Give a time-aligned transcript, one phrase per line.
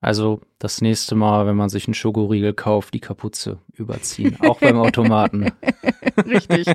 [0.00, 4.38] Also das nächste Mal, wenn man sich einen Schokoriegel kauft, die Kapuze überziehen.
[4.40, 5.52] Auch beim Automaten.
[6.26, 6.66] Richtig.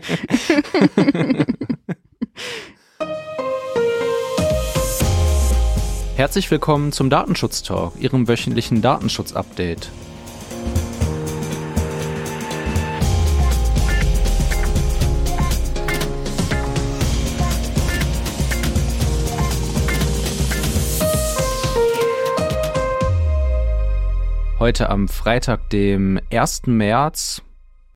[6.16, 9.90] Herzlich willkommen zum Datenschutz Talk, Ihrem wöchentlichen Datenschutz-Update.
[24.66, 26.64] Heute am Freitag, dem 1.
[26.66, 27.44] März,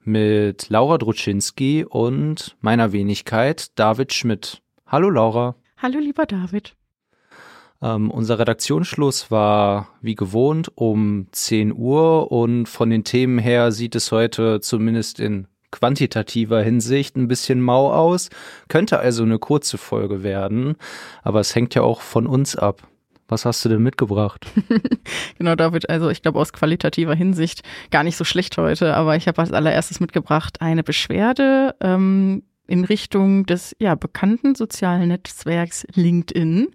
[0.04, 4.62] mit Laura Druczynski und meiner Wenigkeit David Schmidt.
[4.86, 5.55] Hallo Laura.
[5.80, 6.76] Hallo lieber David.
[7.82, 13.95] Ähm, unser Redaktionsschluss war wie gewohnt um 10 Uhr und von den Themen her sieht
[13.95, 18.30] es heute zumindest in quantitativer Hinsicht ein bisschen mau aus.
[18.67, 20.76] Könnte also eine kurze Folge werden,
[21.23, 22.88] aber es hängt ja auch von uns ab.
[23.30, 24.48] Was hast du denn mitgebracht?
[25.38, 25.90] genau, David.
[25.90, 29.53] Also ich glaube aus qualitativer Hinsicht gar nicht so schlecht heute, aber ich habe als
[29.53, 36.70] allererstes mitgebracht eine Beschwerde ähm, in Richtung des ja bekannten sozialen Netzwerks LinkedIn.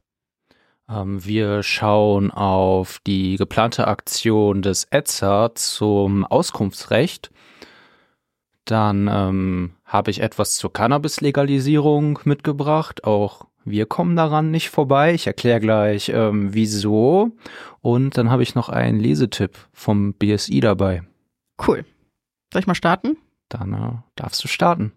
[0.89, 7.31] Ähm, wir schauen auf die geplante Aktion des ETSA zum Auskunftsrecht.
[8.64, 13.05] Dann ähm, habe ich etwas zur Cannabis-Legalisierung mitgebracht.
[13.05, 15.14] Auch wir kommen daran nicht vorbei.
[15.14, 17.33] Ich erkläre gleich, ähm, wieso.
[17.80, 21.02] Und dann habe ich noch einen Lesetipp vom BSI dabei.
[21.66, 21.84] Cool.
[22.52, 23.16] Soll ich mal starten?
[23.48, 24.92] Dann äh, darfst du starten.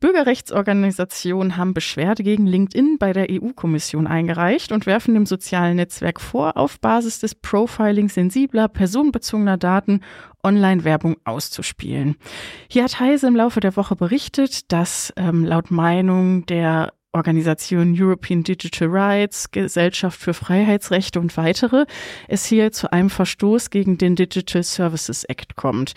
[0.00, 6.56] Bürgerrechtsorganisationen haben Beschwerde gegen LinkedIn bei der EU-Kommission eingereicht und werfen dem sozialen Netzwerk vor,
[6.56, 10.00] auf Basis des Profiling sensibler, personenbezogener Daten
[10.42, 12.16] Online-Werbung auszuspielen.
[12.68, 18.44] Hier hat Heise im Laufe der Woche berichtet, dass ähm, laut Meinung der Organisation European
[18.44, 21.86] Digital Rights, Gesellschaft für Freiheitsrechte und weitere,
[22.28, 25.94] es hier zu einem Verstoß gegen den Digital Services Act kommt.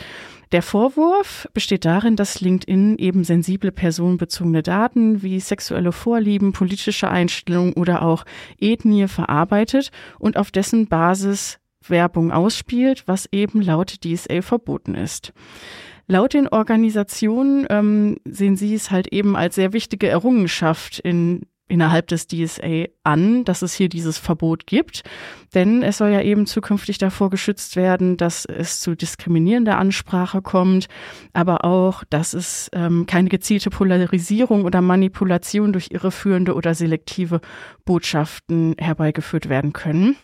[0.51, 7.73] Der Vorwurf besteht darin, dass LinkedIn eben sensible personenbezogene Daten wie sexuelle Vorlieben, politische Einstellungen
[7.73, 8.25] oder auch
[8.59, 11.59] Ethnie verarbeitet und auf dessen Basis
[11.89, 15.33] Werbung ausspielt, was eben laut DSA verboten ist.
[16.07, 21.43] Laut den Organisationen ähm, sehen sie es halt eben als sehr wichtige Errungenschaft in
[21.73, 25.01] innerhalb des DSA an, dass es hier dieses Verbot gibt.
[25.55, 30.87] Denn es soll ja eben zukünftig davor geschützt werden, dass es zu diskriminierender Ansprache kommt,
[31.33, 37.41] aber auch, dass es ähm, keine gezielte Polarisierung oder Manipulation durch irreführende oder selektive
[37.85, 40.15] Botschaften herbeigeführt werden können.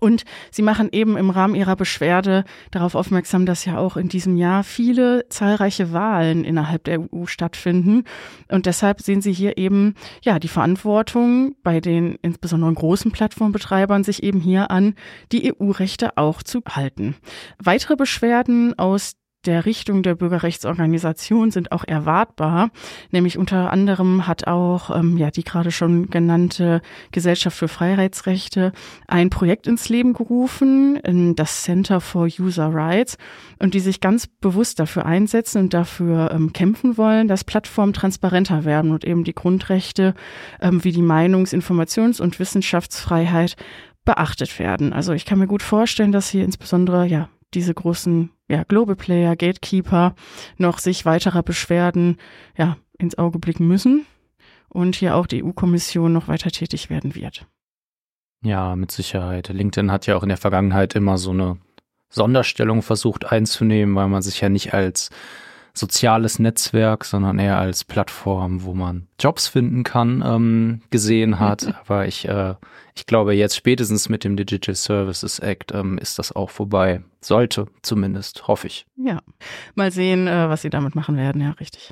[0.00, 4.36] Und sie machen eben im Rahmen ihrer Beschwerde darauf aufmerksam, dass ja auch in diesem
[4.36, 8.04] Jahr viele zahlreiche Wahlen innerhalb der EU stattfinden.
[8.48, 14.22] Und deshalb sehen sie hier eben, ja, die Verantwortung bei den insbesondere großen Plattformbetreibern, sich
[14.22, 14.94] eben hier an
[15.32, 17.16] die EU-Rechte auch zu halten.
[17.58, 19.14] Weitere Beschwerden aus
[19.46, 22.70] der Richtung der Bürgerrechtsorganisation sind auch erwartbar.
[23.10, 26.80] Nämlich unter anderem hat auch ähm, ja die gerade schon genannte
[27.12, 28.72] Gesellschaft für Freiheitsrechte
[29.06, 33.16] ein Projekt ins Leben gerufen, in das Center for User Rights,
[33.58, 38.64] und die sich ganz bewusst dafür einsetzen und dafür ähm, kämpfen wollen, dass Plattformen transparenter
[38.64, 40.14] werden und eben die Grundrechte
[40.60, 43.56] ähm, wie die Meinungs-, Informations- und Wissenschaftsfreiheit
[44.04, 44.92] beachtet werden.
[44.92, 49.36] Also ich kann mir gut vorstellen, dass hier insbesondere ja diese großen ja, Global Player,
[49.36, 50.14] Gatekeeper
[50.58, 52.18] noch sich weiterer Beschwerden
[52.56, 54.06] ja, ins Auge blicken müssen
[54.68, 57.46] und hier auch die EU-Kommission noch weiter tätig werden wird.
[58.42, 59.48] Ja, mit Sicherheit.
[59.48, 61.58] LinkedIn hat ja auch in der Vergangenheit immer so eine
[62.10, 65.10] Sonderstellung versucht einzunehmen, weil man sich ja nicht als
[65.76, 71.66] soziales Netzwerk, sondern eher als Plattform, wo man Jobs finden kann, ähm, gesehen hat.
[71.80, 72.54] Aber ich, äh,
[72.94, 77.02] ich glaube, jetzt spätestens mit dem Digital Services Act ähm, ist das auch vorbei.
[77.20, 78.86] Sollte zumindest, hoffe ich.
[78.96, 79.18] Ja,
[79.74, 81.42] mal sehen, äh, was sie damit machen werden.
[81.42, 81.90] Ja, richtig.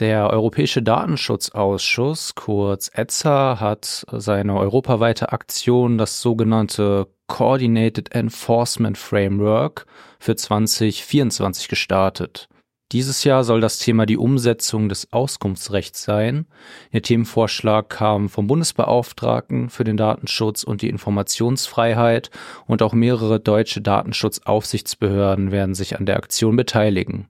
[0.00, 9.86] Der Europäische Datenschutzausschuss, kurz ETSA, hat seine europaweite Aktion, das sogenannte Coordinated Enforcement Framework,
[10.18, 12.48] für 2024 gestartet.
[12.92, 16.46] Dieses Jahr soll das Thema die Umsetzung des Auskunftsrechts sein.
[16.92, 22.30] Der Themenvorschlag kam vom Bundesbeauftragten für den Datenschutz und die Informationsfreiheit
[22.66, 27.28] und auch mehrere deutsche Datenschutzaufsichtsbehörden werden sich an der Aktion beteiligen.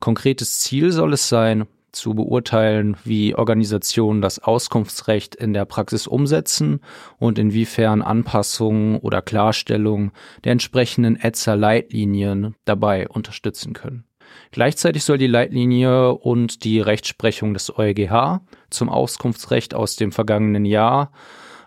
[0.00, 6.80] Konkretes Ziel soll es sein, zu beurteilen, wie Organisationen das Auskunftsrecht in der Praxis umsetzen
[7.18, 10.12] und inwiefern Anpassungen oder Klarstellungen
[10.44, 14.04] der entsprechenden ETSA-Leitlinien dabei unterstützen können.
[14.50, 18.40] Gleichzeitig soll die Leitlinie und die Rechtsprechung des EuGH
[18.70, 21.12] zum Auskunftsrecht aus dem vergangenen Jahr,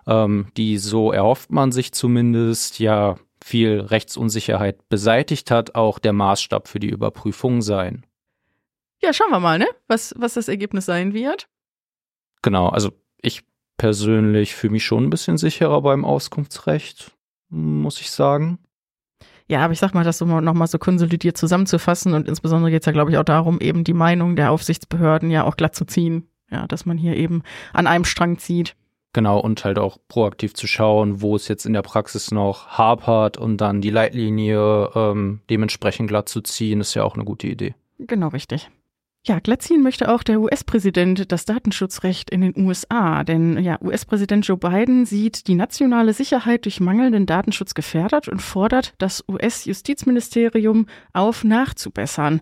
[0.06, 6.68] ähm, die so erhofft man sich zumindest, ja viel Rechtsunsicherheit beseitigt hat, auch der Maßstab
[6.68, 8.06] für die Überprüfung sein.
[9.02, 9.68] Ja, schauen wir mal, ne?
[9.88, 11.48] Was, was das Ergebnis sein wird.
[12.42, 12.92] Genau, also
[13.22, 13.44] ich
[13.78, 17.12] persönlich fühle mich schon ein bisschen sicherer beim Auskunftsrecht,
[17.50, 18.60] muss ich sagen.
[19.50, 22.86] Ja, aber ich sag mal, das so nochmal so konsolidiert zusammenzufassen und insbesondere geht es
[22.86, 26.28] ja, glaube ich, auch darum, eben die Meinung der Aufsichtsbehörden ja auch glatt zu ziehen.
[26.50, 28.76] Ja, dass man hier eben an einem Strang zieht.
[29.14, 33.38] Genau, und halt auch proaktiv zu schauen, wo es jetzt in der Praxis noch hapert
[33.38, 37.74] und dann die Leitlinie ähm, dementsprechend glatt zu ziehen, ist ja auch eine gute Idee.
[38.00, 38.70] Genau richtig.
[39.28, 44.56] Ja, glattziehen möchte auch der US-Präsident das Datenschutzrecht in den USA, denn ja, US-Präsident Joe
[44.56, 52.40] Biden sieht die nationale Sicherheit durch mangelnden Datenschutz gefährdet und fordert das US-Justizministerium auf, nachzubessern.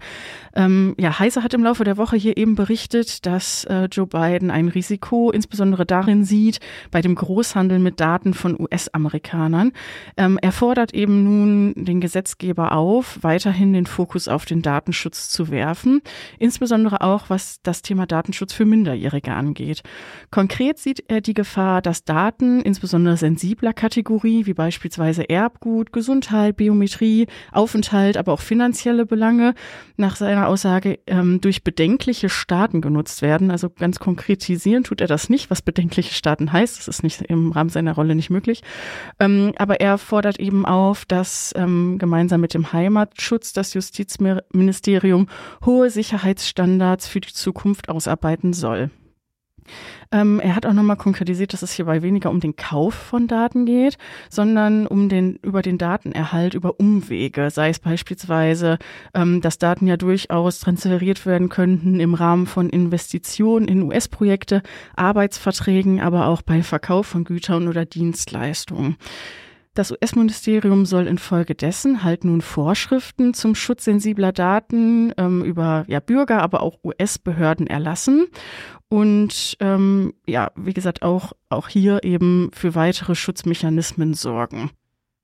[0.55, 4.51] Ähm, ja, Heise hat im Laufe der Woche hier eben berichtet, dass äh, Joe Biden
[4.51, 6.59] ein Risiko insbesondere darin sieht,
[6.91, 9.71] bei dem Großhandel mit Daten von US-Amerikanern.
[10.17, 15.49] Ähm, er fordert eben nun den Gesetzgeber auf, weiterhin den Fokus auf den Datenschutz zu
[15.49, 16.01] werfen,
[16.37, 19.81] insbesondere insbesondere auch was das Thema Datenschutz für Minderjährige angeht.
[20.29, 27.27] Konkret sieht er die Gefahr, dass Daten insbesondere sensibler Kategorie wie beispielsweise Erbgut, Gesundheit, Biometrie,
[27.51, 29.53] Aufenthalt, aber auch finanzielle Belange
[29.95, 33.51] nach seiner Aussage ähm, durch bedenkliche Staaten genutzt werden.
[33.51, 36.77] Also ganz konkretisieren tut er das nicht, was bedenkliche Staaten heißt.
[36.77, 38.63] Das ist nicht im Rahmen seiner Rolle nicht möglich.
[39.19, 45.27] Ähm, aber er fordert eben auf, dass ähm, gemeinsam mit dem Heimatschutz das Justizministerium
[45.65, 48.89] hohe Sicherheitsstandards Standards für die Zukunft ausarbeiten soll.
[50.11, 53.65] Ähm, er hat auch nochmal konkretisiert, dass es hierbei weniger um den Kauf von Daten
[53.65, 53.97] geht,
[54.29, 58.77] sondern um den, über den Datenerhalt über Umwege, sei es beispielsweise,
[59.13, 64.61] ähm, dass Daten ja durchaus transferiert werden könnten im Rahmen von Investitionen in US-Projekte,
[64.95, 68.97] Arbeitsverträgen, aber auch bei Verkauf von Gütern oder Dienstleistungen.
[69.75, 76.41] Das US-Ministerium soll infolgedessen halt nun Vorschriften zum Schutz sensibler Daten ähm, über ja, Bürger,
[76.41, 78.27] aber auch US-Behörden erlassen
[78.87, 84.71] und ähm, ja, wie gesagt, auch, auch hier eben für weitere Schutzmechanismen sorgen.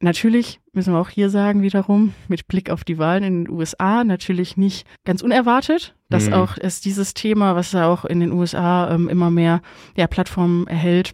[0.01, 4.04] Natürlich müssen wir auch hier sagen, wiederum, mit Blick auf die Wahlen in den USA,
[4.04, 6.33] natürlich nicht ganz unerwartet, dass mhm.
[6.33, 9.62] auch es dieses Thema, was ja auch in den USA ähm, immer mehr
[9.95, 11.13] ja, Plattformen erhält,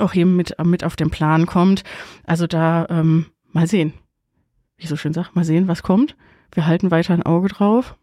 [0.00, 1.82] auch hier mit, mit auf den Plan kommt.
[2.24, 3.92] Also da ähm, mal sehen.
[4.76, 6.16] Wie ich so schön sage, mal sehen, was kommt.
[6.52, 7.96] Wir halten weiter ein Auge drauf.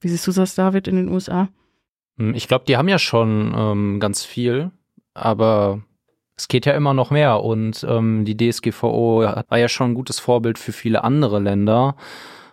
[0.00, 1.48] Wie siehst du das, David, in den USA?
[2.18, 4.70] Hm, ich glaube, die haben ja schon ähm, ganz viel,
[5.14, 5.82] aber
[6.36, 10.18] es geht ja immer noch mehr und ähm, die DSGVO war ja schon ein gutes
[10.18, 11.96] Vorbild für viele andere Länder.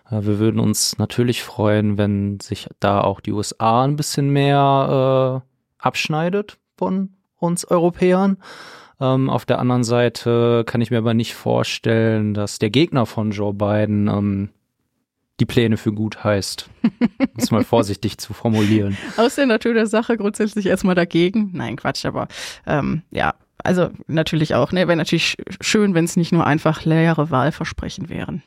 [0.08, 5.42] Äh, wir würden uns natürlich freuen, wenn sich da auch die USA ein bisschen mehr
[5.42, 8.36] äh, abschneidet von uns Europäern.
[9.00, 13.32] Ähm, auf der anderen Seite kann ich mir aber nicht vorstellen, dass der Gegner von
[13.32, 14.50] Joe Biden ähm,
[15.40, 16.68] die Pläne für gut heißt.
[17.20, 18.96] Um es mal vorsichtig zu formulieren.
[19.16, 21.50] Aus der Natur der Sache grundsätzlich erstmal dagegen.
[21.54, 22.28] Nein, Quatsch, aber
[22.66, 24.72] ähm, ja, also natürlich auch.
[24.72, 28.42] Ne, wäre natürlich schön, wenn es nicht nur einfach leere Wahlversprechen wären.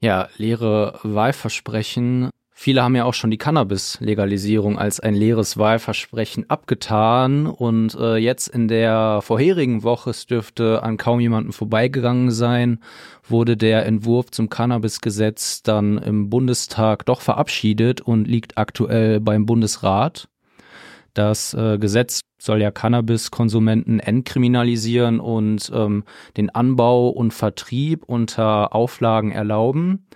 [0.00, 7.46] Ja, leere Wahlversprechen Viele haben ja auch schon die Cannabis-Legalisierung als ein leeres Wahlversprechen abgetan
[7.46, 12.80] und äh, jetzt in der vorherigen Woche, es dürfte an kaum jemanden vorbeigegangen sein,
[13.22, 20.28] wurde der Entwurf zum Cannabis-Gesetz dann im Bundestag doch verabschiedet und liegt aktuell beim Bundesrat.
[21.14, 26.02] Das äh, Gesetz soll ja Cannabis-Konsumenten entkriminalisieren und ähm,
[26.36, 30.08] den Anbau und Vertrieb unter Auflagen erlauben.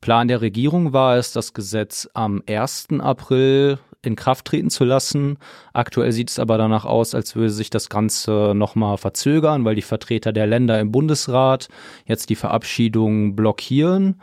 [0.00, 2.88] Plan der Regierung war es, das Gesetz am 1.
[3.00, 5.38] April in Kraft treten zu lassen.
[5.72, 9.82] Aktuell sieht es aber danach aus, als würde sich das Ganze nochmal verzögern, weil die
[9.82, 11.68] Vertreter der Länder im Bundesrat
[12.06, 14.20] jetzt die Verabschiedung blockieren.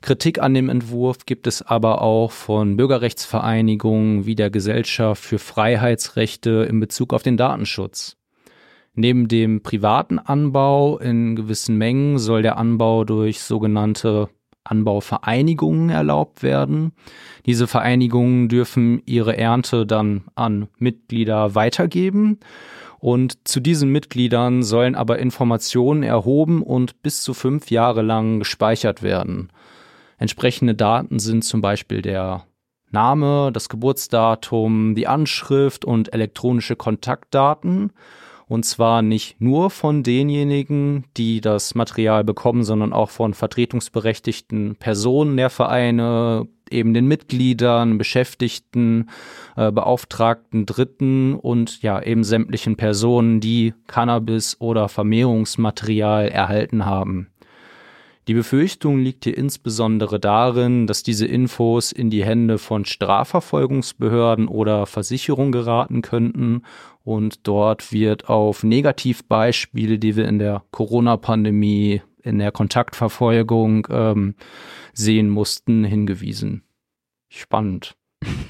[0.00, 6.66] Kritik an dem Entwurf gibt es aber auch von Bürgerrechtsvereinigungen wie der Gesellschaft für Freiheitsrechte
[6.68, 8.16] in Bezug auf den Datenschutz.
[8.94, 14.28] Neben dem privaten Anbau in gewissen Mengen soll der Anbau durch sogenannte
[14.70, 16.92] Anbauvereinigungen erlaubt werden.
[17.46, 22.38] Diese Vereinigungen dürfen ihre Ernte dann an Mitglieder weitergeben.
[22.98, 29.02] Und zu diesen Mitgliedern sollen aber Informationen erhoben und bis zu fünf Jahre lang gespeichert
[29.02, 29.50] werden.
[30.18, 32.44] Entsprechende Daten sind zum Beispiel der
[32.90, 37.92] Name, das Geburtsdatum, die Anschrift und elektronische Kontaktdaten.
[38.48, 45.36] Und zwar nicht nur von denjenigen, die das Material bekommen, sondern auch von vertretungsberechtigten Personen
[45.36, 49.10] der Vereine, eben den Mitgliedern, Beschäftigten,
[49.56, 57.28] äh, Beauftragten, Dritten und ja eben sämtlichen Personen, die Cannabis oder Vermehrungsmaterial erhalten haben.
[58.28, 64.84] Die Befürchtung liegt hier insbesondere darin, dass diese Infos in die Hände von Strafverfolgungsbehörden oder
[64.84, 66.62] Versicherungen geraten könnten
[67.02, 74.34] und dort wird auf Negativbeispiele, die wir in der Corona-Pandemie, in der Kontaktverfolgung ähm,
[74.92, 76.64] sehen mussten, hingewiesen.
[77.30, 77.96] Spannend.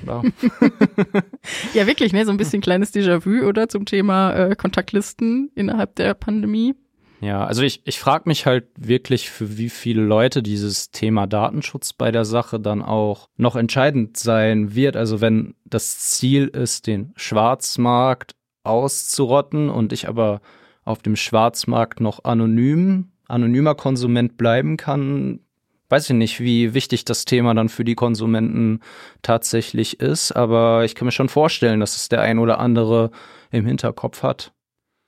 [0.05, 0.23] Ja.
[1.75, 2.25] ja, wirklich, ne?
[2.25, 3.69] So ein bisschen kleines Déjà-vu, oder?
[3.69, 6.75] Zum Thema äh, Kontaktlisten innerhalb der Pandemie.
[7.21, 11.93] Ja, also ich, ich frage mich halt wirklich, für wie viele Leute dieses Thema Datenschutz
[11.93, 14.97] bei der Sache dann auch noch entscheidend sein wird.
[14.97, 20.41] Also wenn das Ziel ist, den Schwarzmarkt auszurotten und ich aber
[20.85, 25.41] auf dem Schwarzmarkt noch anonym, anonymer Konsument bleiben kann,
[25.89, 28.81] weiß ich nicht, wie wichtig das Thema dann für die Konsumenten
[29.23, 33.11] tatsächlich ist, aber ich kann mir schon vorstellen, dass es der ein oder andere
[33.51, 34.53] im Hinterkopf hat.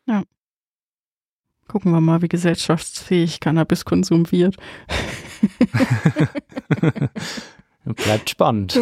[0.06, 0.24] Ja.
[1.70, 4.56] Gucken wir mal, wie gesellschaftsfähig Cannabiskonsum wird.
[7.84, 8.74] Bleibt spannend.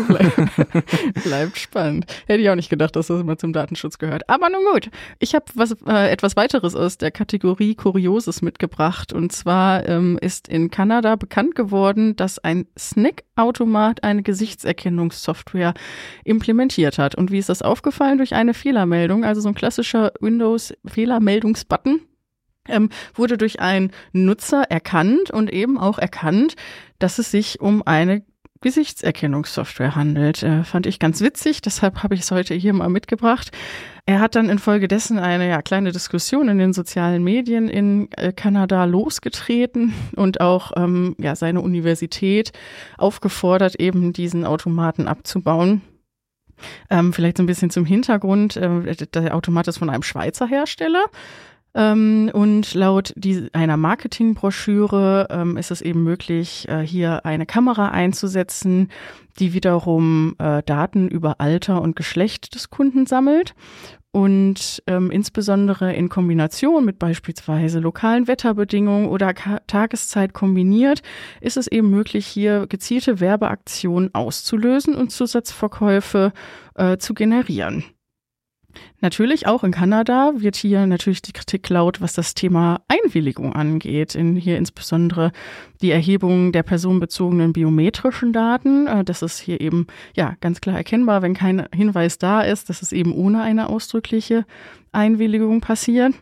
[1.23, 2.07] Bleibt spannend.
[2.27, 4.27] Hätte ich auch nicht gedacht, dass das mal zum Datenschutz gehört.
[4.31, 4.89] Aber nun gut.
[5.19, 9.13] Ich habe was äh, etwas weiteres aus der Kategorie Kurioses mitgebracht.
[9.13, 15.75] Und zwar ähm, ist in Kanada bekannt geworden, dass ein Snackautomat eine Gesichtserkennungssoftware
[16.25, 17.17] implementiert hat.
[17.17, 18.17] Und wie ist das aufgefallen?
[18.17, 22.01] Durch eine Fehlermeldung, also so ein klassischer Windows-Fehlermeldungsbutton.
[22.69, 26.57] Ähm, wurde durch einen Nutzer erkannt und eben auch erkannt,
[26.99, 28.23] dass es sich um eine
[28.61, 30.43] Gesichtserkennungssoftware handelt.
[30.43, 33.53] Äh, fand ich ganz witzig, deshalb habe ich es heute hier mal mitgebracht.
[34.05, 38.85] Er hat dann infolgedessen eine ja, kleine Diskussion in den sozialen Medien in äh, Kanada
[38.85, 42.53] losgetreten und auch ähm, ja, seine Universität
[42.97, 45.83] aufgefordert, eben diesen Automaten abzubauen.
[46.91, 48.57] Ähm, vielleicht so ein bisschen zum Hintergrund.
[48.57, 51.05] Äh, der Automat ist von einem Schweizer Hersteller
[51.79, 57.91] ähm, und laut die, einer Marketingbroschüre ähm, ist es eben möglich, äh, hier eine Kamera
[57.91, 58.89] einzusetzen,
[59.39, 63.55] die wiederum äh, Daten über Alter und Geschlecht des Kunden sammelt.
[64.11, 71.03] Und ähm, insbesondere in Kombination mit beispielsweise lokalen Wetterbedingungen oder Ka Tageszeit kombiniert,
[71.41, 76.33] ist es eben möglich, hier gezielte Werbeaktionen auszulösen und Zusatzverkäufe
[76.75, 77.85] äh, zu generieren.
[79.01, 84.15] Natürlich auch in Kanada wird hier natürlich die Kritik laut, was das Thema Einwilligung angeht.
[84.15, 85.33] In hier insbesondere
[85.81, 88.87] die Erhebung der personenbezogenen biometrischen Daten.
[88.87, 92.83] Äh, das ist hier eben ja ganz klar erkennbar, wenn kein Hinweis da ist, dass
[92.83, 94.45] es eben ohne eine ausdrückliche
[94.93, 96.15] Einwilligung passiert.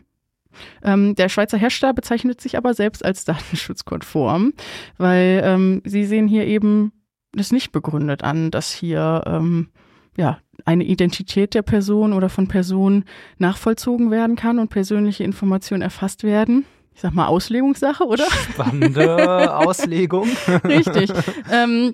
[0.83, 4.53] Ähm, der Schweizer Hersteller bezeichnet sich aber selbst als datenschutzkonform,
[4.97, 6.91] weil ähm, sie sehen hier eben
[7.33, 9.69] das nicht begründet an, dass hier ähm,
[10.17, 13.05] ja, eine Identität der Person oder von Personen
[13.37, 16.65] nachvollzogen werden kann und persönliche Informationen erfasst werden.
[16.93, 18.25] Ich sag mal Auslegungssache, oder?
[18.25, 20.27] Spannende Auslegung.
[20.63, 21.11] Richtig.
[21.51, 21.93] Ähm,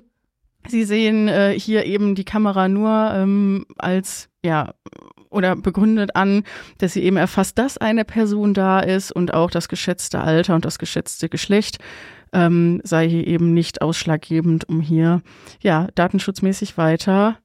[0.66, 4.72] Sie sehen äh, hier eben die Kamera nur ähm, als, ja,
[5.28, 6.44] oder begründet an,
[6.78, 10.64] dass sie eben erfasst, dass eine Person da ist und auch das geschätzte Alter und
[10.64, 11.78] das geschätzte Geschlecht
[12.32, 15.22] ähm, sei hier eben nicht ausschlaggebend, um hier,
[15.60, 17.38] ja, datenschutzmäßig weiter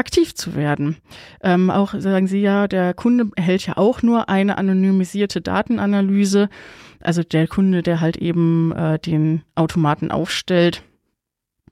[0.00, 0.96] aktiv zu werden.
[1.42, 6.48] Ähm, auch sagen Sie ja, der Kunde erhält ja auch nur eine anonymisierte Datenanalyse.
[7.00, 10.82] Also der Kunde, der halt eben äh, den Automaten aufstellt.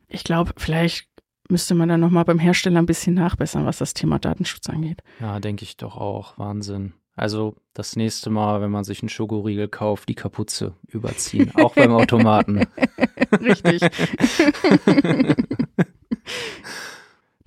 [0.07, 1.09] Ich glaube, vielleicht
[1.49, 5.03] müsste man dann nochmal beim Hersteller ein bisschen nachbessern, was das Thema Datenschutz angeht.
[5.21, 6.39] Ja, denke ich doch auch.
[6.39, 6.93] Wahnsinn.
[7.17, 11.93] Also das nächste Mal, wenn man sich einen Schokoriegel kauft, die Kapuze überziehen, auch beim
[11.93, 12.67] Automaten.
[13.41, 13.83] Richtig.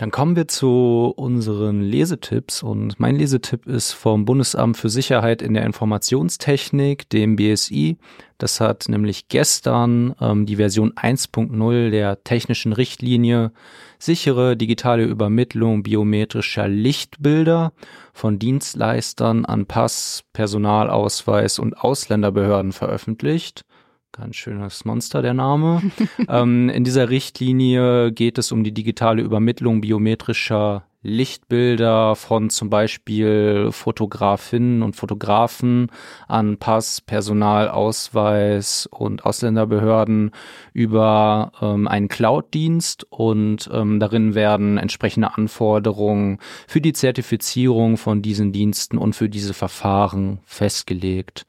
[0.02, 5.54] Dann kommen wir zu unseren Lesetipps und mein Lesetipp ist vom Bundesamt für Sicherheit in
[5.54, 7.98] der Informationstechnik, dem BSI.
[8.40, 13.52] Das hat nämlich gestern ähm, die Version 1.0 der technischen Richtlinie
[14.00, 17.72] sichere digitale Übermittlung biometrischer Lichtbilder
[18.12, 23.66] von Dienstleistern an Pass, Personalausweis und Ausländerbehörden veröffentlicht.
[24.14, 25.82] Ganz schönes Monster, der Name.
[26.28, 33.70] ähm, in dieser Richtlinie geht es um die digitale Übermittlung biometrischer Lichtbilder von zum Beispiel
[33.72, 35.90] Fotografinnen und Fotografen
[36.28, 40.32] an Pass, Personalausweis und Ausländerbehörden
[40.74, 46.38] über ähm, einen Cloud-Dienst und ähm, darin werden entsprechende Anforderungen
[46.68, 51.46] für die Zertifizierung von diesen Diensten und für diese Verfahren festgelegt.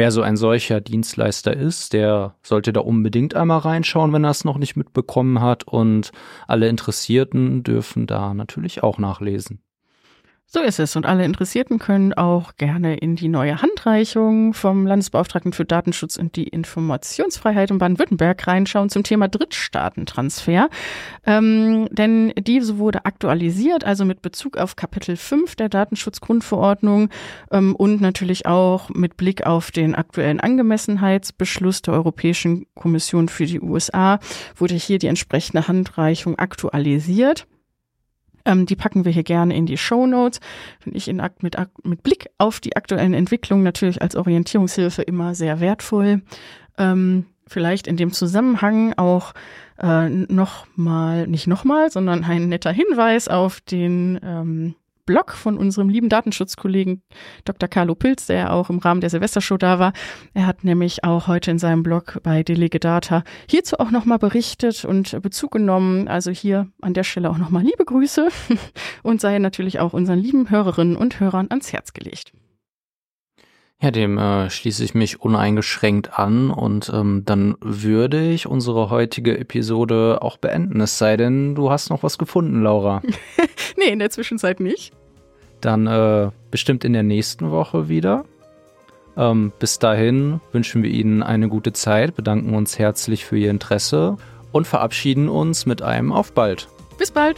[0.00, 4.46] Wer so ein solcher Dienstleister ist, der sollte da unbedingt einmal reinschauen, wenn er es
[4.46, 5.64] noch nicht mitbekommen hat.
[5.64, 6.12] Und
[6.48, 9.60] alle Interessierten dürfen da natürlich auch nachlesen.
[10.52, 10.96] So ist es.
[10.96, 16.34] Und alle Interessierten können auch gerne in die neue Handreichung vom Landesbeauftragten für Datenschutz und
[16.34, 20.68] die Informationsfreiheit in Baden-Württemberg reinschauen zum Thema Drittstaatentransfer.
[21.24, 27.10] Ähm, denn diese wurde aktualisiert, also mit Bezug auf Kapitel 5 der Datenschutzgrundverordnung
[27.52, 33.60] ähm, und natürlich auch mit Blick auf den aktuellen Angemessenheitsbeschluss der Europäischen Kommission für die
[33.60, 34.18] USA
[34.56, 37.46] wurde hier die entsprechende Handreichung aktualisiert.
[38.44, 40.40] Ähm, die packen wir hier gerne in die Show Notes.
[40.80, 45.60] Finde ich in, mit, mit Blick auf die aktuellen Entwicklungen natürlich als Orientierungshilfe immer sehr
[45.60, 46.22] wertvoll.
[46.78, 49.34] Ähm, vielleicht in dem Zusammenhang auch
[49.82, 54.74] äh, nochmal, nicht nochmal, sondern ein netter Hinweis auf den ähm,
[55.10, 57.02] Blog von unserem lieben Datenschutzkollegen
[57.44, 57.68] Dr.
[57.68, 59.92] Carlo Pilz, der ja auch im Rahmen der Silvestershow da war.
[60.34, 65.20] Er hat nämlich auch heute in seinem Blog bei Delegedata hierzu auch nochmal berichtet und
[65.20, 66.06] Bezug genommen.
[66.06, 68.28] Also hier an der Stelle auch nochmal liebe Grüße
[69.02, 72.30] und sei natürlich auch unseren lieben Hörerinnen und Hörern ans Herz gelegt.
[73.82, 79.36] Ja, dem äh, schließe ich mich uneingeschränkt an und ähm, dann würde ich unsere heutige
[79.36, 80.80] Episode auch beenden.
[80.80, 83.02] Es sei denn, du hast noch was gefunden, Laura.
[83.76, 84.92] nee, in der Zwischenzeit nicht.
[85.60, 88.24] Dann äh, bestimmt in der nächsten Woche wieder.
[89.16, 94.16] Ähm, bis dahin wünschen wir Ihnen eine gute Zeit, bedanken uns herzlich für Ihr Interesse
[94.52, 96.68] und verabschieden uns mit einem Auf bald.
[96.96, 97.36] Bis bald.